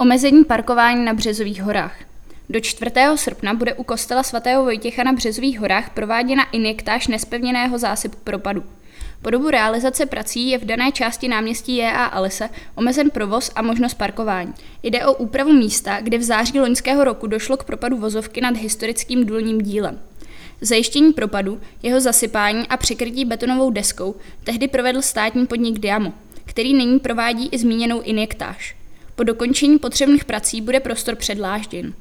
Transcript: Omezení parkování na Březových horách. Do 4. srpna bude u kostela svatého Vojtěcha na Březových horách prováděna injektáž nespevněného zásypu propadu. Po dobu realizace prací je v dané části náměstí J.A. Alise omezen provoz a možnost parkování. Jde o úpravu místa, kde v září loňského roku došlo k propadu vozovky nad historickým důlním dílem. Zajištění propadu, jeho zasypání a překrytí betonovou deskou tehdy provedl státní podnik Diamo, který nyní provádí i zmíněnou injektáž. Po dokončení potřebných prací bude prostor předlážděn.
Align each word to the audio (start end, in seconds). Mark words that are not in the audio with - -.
Omezení 0.00 0.44
parkování 0.44 1.04
na 1.04 1.14
Březových 1.14 1.62
horách. 1.62 1.96
Do 2.48 2.60
4. 2.60 2.90
srpna 3.14 3.54
bude 3.54 3.74
u 3.74 3.84
kostela 3.84 4.22
svatého 4.22 4.62
Vojtěcha 4.62 5.04
na 5.04 5.12
Březových 5.12 5.60
horách 5.60 5.90
prováděna 5.90 6.44
injektáž 6.44 7.08
nespevněného 7.08 7.78
zásypu 7.78 8.16
propadu. 8.24 8.64
Po 9.22 9.30
dobu 9.30 9.50
realizace 9.50 10.06
prací 10.06 10.48
je 10.48 10.58
v 10.58 10.64
dané 10.64 10.92
části 10.92 11.28
náměstí 11.28 11.76
J.A. 11.76 12.04
Alise 12.04 12.48
omezen 12.74 13.10
provoz 13.10 13.50
a 13.54 13.62
možnost 13.62 13.94
parkování. 13.94 14.54
Jde 14.82 15.06
o 15.06 15.14
úpravu 15.14 15.52
místa, 15.52 16.00
kde 16.00 16.18
v 16.18 16.22
září 16.22 16.60
loňského 16.60 17.04
roku 17.04 17.26
došlo 17.26 17.56
k 17.56 17.64
propadu 17.64 17.96
vozovky 17.96 18.40
nad 18.40 18.56
historickým 18.56 19.26
důlním 19.26 19.60
dílem. 19.60 19.98
Zajištění 20.60 21.12
propadu, 21.12 21.60
jeho 21.82 22.00
zasypání 22.00 22.66
a 22.68 22.76
překrytí 22.76 23.24
betonovou 23.24 23.70
deskou 23.70 24.14
tehdy 24.44 24.68
provedl 24.68 25.02
státní 25.02 25.46
podnik 25.46 25.78
Diamo, 25.78 26.12
který 26.44 26.74
nyní 26.74 26.98
provádí 26.98 27.48
i 27.52 27.58
zmíněnou 27.58 28.00
injektáž. 28.00 28.79
Po 29.20 29.24
dokončení 29.24 29.78
potřebných 29.78 30.24
prací 30.24 30.60
bude 30.60 30.80
prostor 30.80 31.14
předlážděn. 31.16 31.92